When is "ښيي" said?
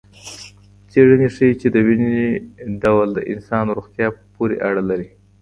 1.35-1.51